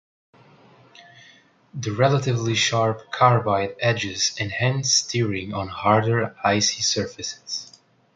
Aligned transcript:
The 1.75 1.91
relatively 1.91 2.55
sharp 2.55 3.11
carbide 3.11 3.75
edges 3.79 4.35
enhance 4.39 4.91
steering 4.91 5.53
on 5.53 5.67
harder 5.67 6.35
icy 6.43 6.81
surfaces. 6.81 7.79